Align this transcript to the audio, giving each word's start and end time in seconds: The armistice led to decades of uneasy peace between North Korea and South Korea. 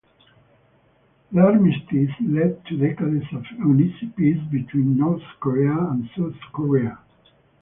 The 1.31 1.41
armistice 1.41 2.09
led 2.21 2.65
to 2.65 2.75
decades 2.75 3.31
of 3.35 3.45
uneasy 3.59 4.07
peace 4.17 4.41
between 4.49 4.97
North 4.97 5.21
Korea 5.39 5.77
and 5.77 6.09
South 6.17 6.41
Korea. 6.53 6.97